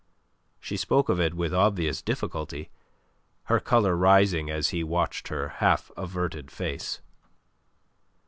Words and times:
She 0.59 0.77
spoke 0.77 1.09
of 1.09 1.19
it 1.21 1.35
with 1.35 1.53
obvious 1.53 2.01
difficulty, 2.01 2.71
her 3.43 3.59
colour 3.59 3.95
rising 3.95 4.49
as 4.49 4.69
he 4.69 4.83
watched 4.83 5.27
her 5.27 5.49
half 5.59 5.91
averted 5.95 6.49
face. 6.49 7.01